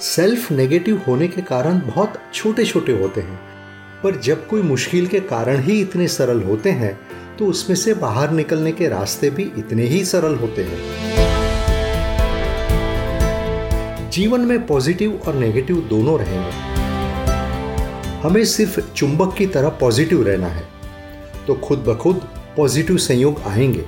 Self 0.00 0.50
negative 0.52 1.02
होने 1.06 1.28
के 1.28 1.42
कारण 1.42 1.78
बहुत 1.78 2.14
छोटे 2.34 2.64
छोटे 2.64 2.92
होते 2.92 3.20
हैं। 3.20 3.40
पर 4.02 4.16
जब 4.20 4.46
कोई 4.46 4.62
मुश्किल 4.62 5.06
के 5.06 5.20
कारण 5.20 5.60
ही 5.60 5.80
इतने 5.80 6.08
सरल 6.08 6.42
होते 6.42 6.70
हैं 6.70 7.00
तो 7.38 7.46
उसमें 7.46 7.76
से 7.76 7.94
बाहर 7.94 8.30
निकलने 8.30 8.72
के 8.72 8.88
रास्ते 8.88 9.30
भी 9.30 9.42
इतने 9.42 9.82
ही 9.82 10.04
सरल 10.04 10.34
होते 10.34 10.62
हैं। 10.62 10.78
जीवन 14.10 14.40
में 14.40 14.66
पॉजिटिव 14.66 15.20
और 15.26 15.34
नेगेटिव 15.34 15.76
दोनों 15.76 16.18
रहेंगे 16.18 16.50
हमें 18.20 18.44
सिर्फ़ 18.44 18.80
चुंबक 18.92 19.34
की 19.36 19.46
तरह 19.46 19.68
पॉजिटिव 19.68 20.22
रहना 20.22 20.46
है। 20.46 20.64
तो 21.46 21.54
खुद 21.54 21.78
ब 21.78 21.96
खुद 21.96 22.16
पॉजिटिव 22.56 22.96
संयोग 22.96 23.40
आएँगे। 23.46 23.84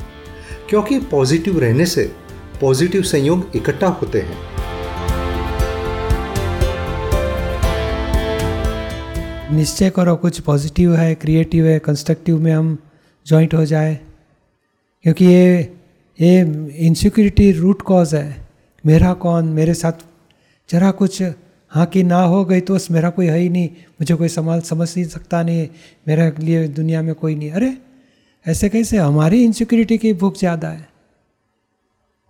क्योंकि 0.70 0.98
पॉजिटिव 0.98 1.58
रहने 1.60 1.86
से 1.86 2.12
पॉजिटिव 2.60 3.02
संयोग 3.02 3.50
इकट्ठा 3.56 3.86
होते 3.86 4.20
हैं। 4.20 4.61
निश्चय 9.52 9.91
करो 9.91 10.15
कुछ 10.16 10.41
पॉजिटिव 10.41 10.95
है 10.97 11.15
क्रिएटिव 11.15 11.66
है 11.66 11.79
कंस्ट्रक्टिव 11.79 12.38
में 12.41 12.52
हम 12.52 12.77
जॉइंट 13.27 13.55
हो 13.55 13.65
जाए। 13.66 13.95
क्योंकि 15.05 15.24
ये 15.24 15.60
ये 16.19 16.41
इनसिक्योरिटी 16.87 17.51
रूट 17.52 17.83
कॉज 17.83 18.15
है। 18.15 18.46
मेरा 18.84 19.12
कौन? 19.15 19.48
मेरे 19.48 19.74
साथ 19.74 20.05
जरा 20.69 20.91
कुछ 20.91 21.23
हाँ 21.73 21.87
कि 21.87 22.02
ना 22.02 22.23
हो 22.23 22.45
गई 22.45 22.60
तो 22.60 22.79
मेरा 22.91 23.10
कोई 23.10 23.27
है 23.27 23.38
ही 23.38 23.48
नहीं। 23.48 23.69
मुझे 23.69 24.15
कोई 24.15 24.29
संभाल, 24.29 24.60
समझ 24.60 24.88
नहीं 24.96 25.07
सकता 25.07 25.43
नहीं। 25.43 25.69
मेरे 26.09 26.32
लिए 26.38 26.66
दुनिया 26.69 27.02
में 27.02 27.15
कोई 27.15 27.34
नहीं। 27.34 27.51
अरे, 27.51 27.77
ऐसे 28.46 28.69
कैसे? 28.69 28.96
हमारी 28.96 29.45
इनसिक्योरिटी 29.45 29.98
की 29.98 30.12
भूख 30.12 30.38
ज़्यादा 30.38 30.69
है। 30.69 30.88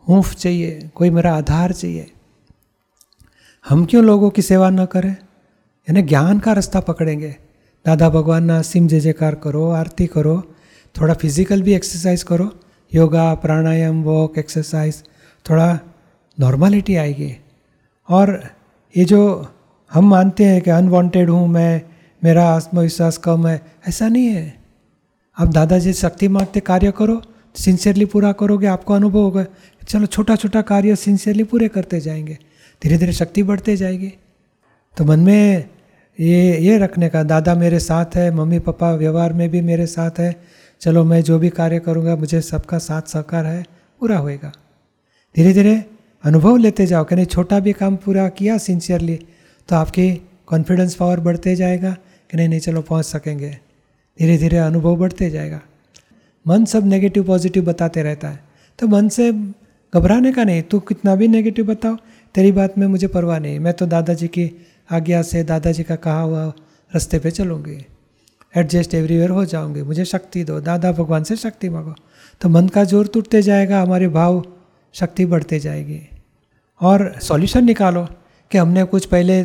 हूफ 0.07 0.35
चाहिए, 0.35 0.91
कोई 0.95 1.11
मेरा 1.11 1.35
आधार 1.35 1.73
चाहिए। 1.73 2.11
हम 3.65 3.85
क्यों 3.87 4.05
लोगों 4.05 4.31
की 4.31 4.43
सेवा 4.43 4.71
न 4.71 4.87
करें? 4.87 5.17
यानी 5.89 6.03
ज्ञान 6.03 6.39
का 6.39 6.53
रास्ता 6.53 6.81
पकड़ेंगे 6.81 7.35
दादा 7.85 8.09
भगवान 8.09 8.45
ना 8.45 8.61
सिम 8.63 8.87
जय 8.89 9.01
जयकार 9.01 9.35
करो 9.35 9.69
आरती 9.71 10.07
करो 10.07 10.35
थोड़ा 10.95 11.15
फ़िज़िकल 11.15 11.63
भी 11.63 11.75
एक्सरसाइज 11.75 12.23
करो 12.23 12.51
योगा 12.93 13.33
प्राणायाम 13.35 14.03
वॉक 14.03 14.39
एक्सरसाइज 14.39 15.03
थोड़ा 15.47 15.69
नॉर्मलिटी 16.39 16.97
आएगी 16.97 17.35
और 18.09 18.39
ये 18.95 19.05
जो 19.05 19.21
हम 19.91 20.09
मानते 20.11 20.45
हैं 20.45 20.61
कि 20.63 20.71
अनवांटेड 20.71 21.31
हूँ 21.31 21.47
मैं 21.49 21.83
मेरा 22.23 22.45
आत्मविश्वास 22.49 23.19
कम 23.19 23.47
है 23.47 23.61
ऐसा 23.89 24.09
नहीं 24.09 24.27
है 24.27 24.47
आप 25.37 25.49
दादाजी 25.49 25.93
शक्ति 25.93 26.29
मांगते 26.29 26.61
कार्य 26.61 26.93
करो 26.93 27.21
सिंसियरली 27.57 28.05
पूरा 28.05 28.33
करोगे 28.33 28.67
आपको 28.67 28.95
अनुभव 28.95 29.19
होगा 29.19 29.45
चलो 29.89 30.07
छोटा 30.07 30.37
छोटा 30.37 30.63
कार्य 30.63 30.97
सिंसियरली 30.97 31.45
पूरे 31.45 31.69
करते 31.69 32.01
जाएँगे 32.01 32.39
धीरे 32.83 32.99
धीरे 32.99 33.13
शक्ति 33.13 33.43
बढ़ते 33.43 33.77
जाएगी 33.77 34.13
तो 34.97 35.05
मन 35.05 35.21
में 35.21 35.69
ये 36.19 36.59
ये 36.59 36.79
रखने 36.79 37.09
का, 37.09 37.23
दादा 37.23 37.55
मेरे 37.55 37.79
साथ 37.79 38.17
है, 38.17 38.31
मम्मी 38.31 38.59
पापा 38.59 38.93
व्यवहार 38.95 39.33
में 39.33 39.49
भी 39.51 39.61
मेरे 39.61 39.87
साथ 39.87 40.19
है, 40.19 40.35
चलो 40.81 41.05
मैं 41.05 41.23
जो 41.23 41.39
भी 41.39 41.49
कार्य 41.49 41.79
करूँगा, 41.79 42.17
मुझे 42.17 42.41
सबका 42.41 42.79
साथ 42.79 43.03
सहकार 43.03 43.47
है, 43.47 43.63
पूरा 44.01 44.19
होएगा। 44.19 44.53
धीरे 45.37 45.53
धीरे 45.53 45.75
अनुभव 46.25 46.57
लेते 46.57 46.87
जाओ 46.87 47.05
कि 47.05 47.15
नहीं, 47.15 47.27
छोटा 47.27 47.61
भी 47.61 47.73
काम 47.73 47.97
पूरा 47.97 48.29
किया 48.29 48.59
सिंसियरली 48.59 49.19
तो 49.69 49.77
आपकी 49.77 50.11
कॉन्फिडेंस 50.47 50.95
पावर 50.95 51.21
बढ़ते 51.21 51.55
जाएगा 51.57 51.91
कि 52.31 52.37
नहीं 52.37 52.49
नहीं, 52.49 52.61
चलो 52.61 52.81
पहुँच 52.83 53.05
सकेंगे। 53.05 53.51
धीरे 54.19 54.37
धीरे 54.39 54.59
अनुभव 54.59 54.97
बढ़ते 54.97 55.31
जाएगा। 55.31 55.61
मन 56.47 56.65
सब 56.65 56.87
नेगेटिव 56.87 57.25
पॉजिटिव 57.25 57.65
बताते 57.65 58.03
रहता 58.03 58.29
है। 58.29 58.41
तो 58.79 58.87
मन 58.87 59.09
से 59.09 59.31
घबराने 59.95 60.33
का 60.33 60.45
नहीं, 60.45 60.63
तू 60.63 60.81
कितना 60.81 61.15
भी 61.17 61.29
नेगेटिव 61.29 61.67
बताओ, 61.67 61.97
तेरी 62.35 62.53
बात 62.53 62.79
में 62.79 62.87
मुझे 62.87 63.07
परवाह 63.07 63.39
नहीं। 63.39 63.59
मैं 63.59 63.73
तो 63.75 63.87
दादाजी 63.87 64.29
की 64.29 64.51
आज्ञा 64.93 65.23
से 65.23 65.43
दादाजी 65.45 65.83
का 65.83 65.97
कहा 65.97 66.21
हुआ 66.21 66.45
रास्ते 66.93 67.19
पे 67.19 67.31
चलूँगी। 67.31 67.79
एडजस्ट 68.55 68.95
एवरीवेयर 68.95 69.31
हो 69.31 69.45
जाऊँगी 69.45 69.83
मुझे 69.83 70.05
शक्ति 70.05 70.43
दो। 70.45 70.61
दादा 70.61 70.93
भगवान 70.93 71.23
से 71.25 71.37
शक्ति 71.37 71.69
मांगो। 71.69 71.95
तो 72.41 72.49
मन 72.49 72.69
का 72.69 72.85
ज़ोर 72.85 73.07
टूटते 73.07 73.43
जाएगा, 73.43 73.81
हमारे 73.83 74.09
भाव 74.09 74.43
शक्ति 74.95 75.27
बढ़ते 75.27 75.59
जाएगी। 75.61 76.01
और 76.81 77.13
सॉल्यूशन 77.23 77.65
निकालो 77.65 78.07
कि 78.51 78.59
हमने 78.59 78.85
कुछ 78.85 79.07
पहले 79.07 79.43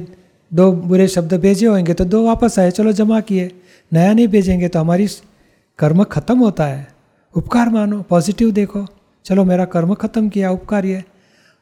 दो 0.51 0.71
बुरे 0.71 1.07
शब्द 1.07 1.33
भेजे 1.33 1.65
होंगे 1.65 1.93
तो 1.93 2.05
दो 2.05 2.25
वापस 2.25 2.59
आए। 2.59 2.71
चलो 2.71 2.91
जमा 2.91 3.19
किए। 3.19 3.51
नया 3.91 4.13
नहीं 4.13 4.27
भेजेंगे 4.27 4.67
तो 4.67 4.79
हमारी 4.79 5.07
कर्म 5.79 6.03
खत्म 6.03 6.37
होता 6.39 6.65
है। 6.65 6.87
उपकार 7.35 7.69
मानो। 7.69 8.01
पॉजिटिव 8.01 8.51
देखो। 8.51 8.85
चलो 9.25 9.43
मेरा 9.43 9.65
कर्म 9.65 9.93
खत्म 9.93 10.29
किया। 10.29 10.51
उपकार 10.51 10.85
ये 10.85 11.03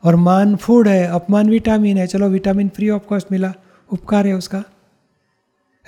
और 0.03 0.15
मान 0.15 0.55
फ़ूड 0.55 0.87
है, 0.87 1.05
अपमान 1.07 1.49
विटामिन 1.49 1.97
है। 1.97 2.07
चलो 2.07 2.29
विटामिन 2.29 2.69
फ्री 2.69 2.89
ऑफ़ 2.89 3.03
कॉस्ट 3.03 3.31
मिला। 3.31 3.53
उपकार 3.93 4.27
है 4.27 4.33
उसका। 4.33 4.63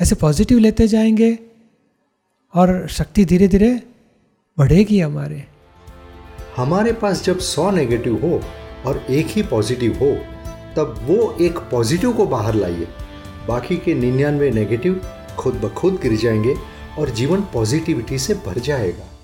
ऐसे 0.02 0.16
पॉजिटिव 0.16 0.58
लेते 0.58 0.88
जाएँगे 0.88 1.40
और 2.54 2.88
शक्ति 2.88 3.26
धीरे 3.26 3.48
धीरे 3.48 3.84
बढ़ेगी 4.58 5.00
हमारे। 5.00 5.48
हमारे 6.56 6.94
पास 6.94 7.24
जब 7.24 7.40
सौ 7.40 7.72
नेगेटिव 7.72 8.16
हो 8.16 8.42
और 8.90 9.06
एक 9.10 9.26
ही 9.26 9.44
पॉजिटिव 9.44 9.94
हो, 9.94 10.16
तब 10.76 11.00
वो 11.04 11.38
एक 11.42 11.58
पॉजिटिव 11.58 12.14
को 12.14 12.26
बाहर 12.26 12.56
लाइए। 12.56 12.88
बाकी 13.48 13.78
के 13.78 13.94
निन्यानवे 13.94 14.52
नेगेटिव 14.52 15.02
खुद 15.38 15.54
ब 15.54 15.70
खुद 15.70 15.94
गिर 15.94 16.16
जाएँगे 16.16 16.56
और 17.00 17.10
जीवन 17.10 17.42
पॉजिटिविटी 17.42 18.20
से 18.20 18.34
भर 18.34 18.60
जाएगा। 18.60 19.17